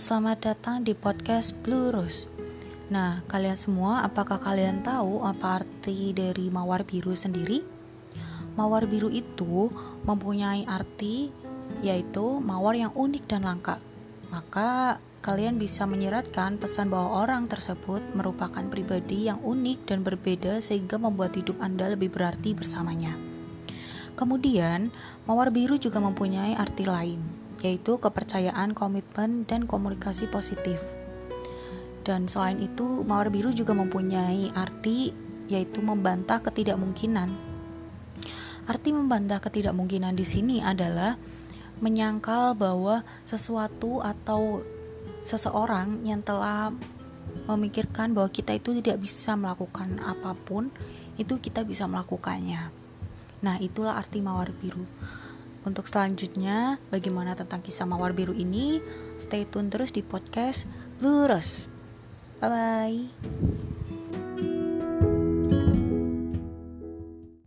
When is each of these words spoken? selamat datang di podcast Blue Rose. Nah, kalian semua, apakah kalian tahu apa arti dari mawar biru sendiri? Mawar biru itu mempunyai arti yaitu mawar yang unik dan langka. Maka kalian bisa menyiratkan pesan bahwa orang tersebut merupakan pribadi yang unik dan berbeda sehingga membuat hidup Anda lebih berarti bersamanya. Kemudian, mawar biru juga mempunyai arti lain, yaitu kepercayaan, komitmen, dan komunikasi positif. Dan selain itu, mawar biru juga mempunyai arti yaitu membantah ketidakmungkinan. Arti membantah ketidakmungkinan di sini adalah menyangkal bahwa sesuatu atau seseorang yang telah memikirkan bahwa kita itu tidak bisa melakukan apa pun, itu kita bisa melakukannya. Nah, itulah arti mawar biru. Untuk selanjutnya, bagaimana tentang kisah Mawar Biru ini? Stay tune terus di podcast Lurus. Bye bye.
selamat 0.00 0.40
datang 0.40 0.80
di 0.80 0.96
podcast 0.96 1.52
Blue 1.60 1.92
Rose. 1.92 2.24
Nah, 2.88 3.20
kalian 3.28 3.60
semua, 3.60 4.00
apakah 4.00 4.40
kalian 4.40 4.80
tahu 4.80 5.20
apa 5.20 5.60
arti 5.60 6.16
dari 6.16 6.48
mawar 6.48 6.80
biru 6.88 7.12
sendiri? 7.12 7.60
Mawar 8.56 8.88
biru 8.88 9.12
itu 9.12 9.68
mempunyai 10.08 10.64
arti 10.64 11.28
yaitu 11.84 12.40
mawar 12.40 12.72
yang 12.72 12.88
unik 12.96 13.24
dan 13.28 13.44
langka. 13.44 13.76
Maka 14.32 14.96
kalian 15.20 15.60
bisa 15.60 15.84
menyiratkan 15.84 16.56
pesan 16.56 16.88
bahwa 16.88 17.28
orang 17.28 17.44
tersebut 17.44 18.00
merupakan 18.16 18.64
pribadi 18.72 19.28
yang 19.28 19.44
unik 19.44 19.92
dan 19.92 20.00
berbeda 20.00 20.64
sehingga 20.64 20.96
membuat 20.96 21.36
hidup 21.36 21.60
Anda 21.60 21.92
lebih 21.92 22.16
berarti 22.16 22.56
bersamanya. 22.56 23.12
Kemudian, 24.16 24.88
mawar 25.28 25.52
biru 25.52 25.76
juga 25.76 26.00
mempunyai 26.00 26.56
arti 26.56 26.88
lain, 26.88 27.41
yaitu 27.62 27.96
kepercayaan, 28.02 28.74
komitmen, 28.74 29.46
dan 29.46 29.70
komunikasi 29.70 30.26
positif. 30.28 30.82
Dan 32.02 32.26
selain 32.26 32.58
itu, 32.58 33.06
mawar 33.06 33.30
biru 33.30 33.54
juga 33.54 33.72
mempunyai 33.72 34.50
arti 34.58 35.14
yaitu 35.46 35.78
membantah 35.78 36.42
ketidakmungkinan. 36.42 37.30
Arti 38.66 38.90
membantah 38.90 39.38
ketidakmungkinan 39.38 40.14
di 40.14 40.26
sini 40.26 40.56
adalah 40.58 41.14
menyangkal 41.82 42.54
bahwa 42.54 43.02
sesuatu 43.26 44.02
atau 44.02 44.62
seseorang 45.22 46.02
yang 46.06 46.22
telah 46.22 46.74
memikirkan 47.46 48.14
bahwa 48.14 48.30
kita 48.30 48.54
itu 48.54 48.74
tidak 48.82 49.02
bisa 49.02 49.34
melakukan 49.34 49.98
apa 50.02 50.34
pun, 50.34 50.70
itu 51.18 51.38
kita 51.38 51.66
bisa 51.66 51.90
melakukannya. 51.90 52.70
Nah, 53.42 53.58
itulah 53.58 53.98
arti 53.98 54.22
mawar 54.22 54.54
biru. 54.54 54.86
Untuk 55.62 55.86
selanjutnya, 55.86 56.82
bagaimana 56.90 57.38
tentang 57.38 57.62
kisah 57.62 57.86
Mawar 57.86 58.12
Biru 58.12 58.34
ini? 58.34 58.82
Stay 59.14 59.46
tune 59.46 59.70
terus 59.70 59.94
di 59.94 60.02
podcast 60.02 60.66
Lurus. 60.98 61.70
Bye 62.42 62.50
bye. 62.50 63.71